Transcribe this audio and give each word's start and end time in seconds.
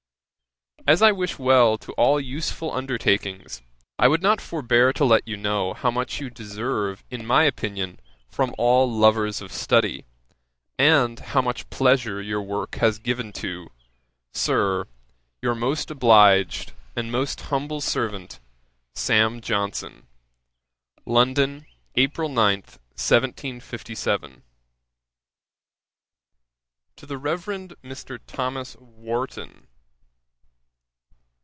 As 0.87 1.03
I 1.03 1.11
wish 1.11 1.37
well 1.37 1.77
to 1.77 1.91
all 1.93 2.19
useful 2.19 2.73
undertakings, 2.73 3.61
I 3.99 4.07
would 4.07 4.23
not 4.23 4.41
forbear 4.41 4.91
to 4.93 5.05
let 5.05 5.27
you 5.27 5.37
know 5.37 5.75
how 5.75 5.91
much 5.91 6.19
you 6.19 6.31
deserve 6.31 7.03
in 7.11 7.23
my 7.23 7.43
opinion, 7.43 7.99
from 8.27 8.55
all 8.57 8.91
lovers 8.91 9.41
of 9.41 9.53
study, 9.53 10.05
and 10.79 11.19
how 11.19 11.39
much 11.41 11.69
pleasure 11.69 12.19
your 12.19 12.41
work 12.41 12.75
has 12.77 12.97
given 12.97 13.31
to, 13.33 13.69
Sir, 14.33 14.87
'Your 15.39 15.53
most 15.53 15.91
obliged, 15.91 16.73
'And 16.95 17.11
most 17.11 17.41
humble 17.41 17.79
servant, 17.79 18.39
'SAM. 18.95 19.39
JOHNSON.' 19.39 20.07
'London, 21.05 21.67
April 21.95 22.27
9, 22.27 22.63
1757.' 22.95 24.41
'To 26.95 27.05
THE 27.05 27.17
REVEREND 27.19 27.75
MR. 27.83 28.19
THOMAS 28.25 28.77
WARTON. 28.79 29.67